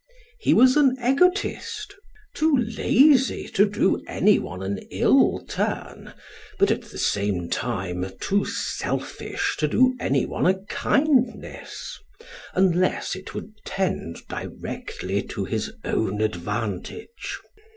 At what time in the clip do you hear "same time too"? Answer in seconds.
6.97-8.43